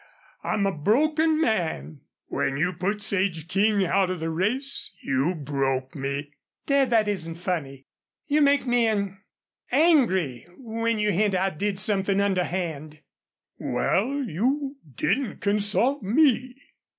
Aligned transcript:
I'm 0.43 0.65
a 0.65 0.71
broken 0.75 1.39
man. 1.39 2.01
When 2.25 2.57
you 2.57 2.73
put 2.73 3.03
Sage 3.03 3.47
King 3.47 3.85
out 3.85 4.09
of 4.09 4.19
the 4.19 4.31
race 4.31 4.89
you 5.03 5.35
broke 5.35 5.93
me." 5.93 6.31
"Dad, 6.65 6.89
that 6.89 7.07
isn't 7.07 7.35
funny. 7.35 7.85
You 8.25 8.41
make 8.41 8.65
me 8.65 8.87
an 8.87 9.19
angry 9.71 10.47
when 10.57 10.97
you 10.97 11.11
hint 11.11 11.35
I 11.35 11.51
did 11.51 11.79
something 11.79 12.19
underhand." 12.19 13.01
"Wal, 13.59 14.23
you 14.27 14.77
didn't 14.95 15.39
consult 15.39 16.01
ME." 16.01 16.55